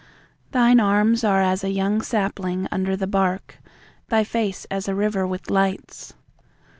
Thine 0.51 0.79
arms 0.79 1.23
are 1.23 1.43
as 1.43 1.63
a 1.63 1.69
young 1.69 2.01
sapling 2.01 2.67
under 2.71 2.95
the 2.95 3.05
bark; 3.05 3.59
Thy 4.09 4.23
face 4.23 4.65
as 4.71 4.87
a 4.87 4.95
river 4.95 5.27
with 5.27 5.51
lights. 5.51 6.15